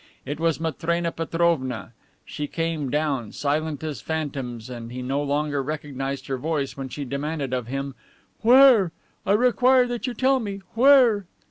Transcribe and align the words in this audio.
It 0.25 0.39
was 0.39 0.59
Matrena 0.59 1.11
Petrovna. 1.11 1.91
She 2.25 2.47
came 2.47 2.89
down, 2.89 3.33
silent 3.33 3.83
as 3.83 4.01
a 4.01 4.03
phantom 4.03 4.59
and 4.67 4.91
he 4.91 5.03
no 5.03 5.21
longer 5.21 5.61
recognized 5.61 6.25
her 6.25 6.39
voice 6.39 6.75
when 6.75 6.89
she 6.89 7.05
demanded 7.05 7.53
of 7.53 7.67
him, 7.67 7.93
"Where? 8.39 8.91
I 9.27 9.33
require 9.33 9.85
that 9.85 10.07
you 10.07 10.15
tell 10.15 10.39
me. 10.39 10.61
Where?" 10.73 11.27